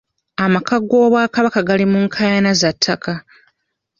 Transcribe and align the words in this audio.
Amaka 0.43 0.75
g'obwakabaka 0.89 1.59
gali 1.67 1.85
mu 1.91 1.99
nkaayana 2.05 2.51
za 2.61 2.69
ttaka. 2.75 3.13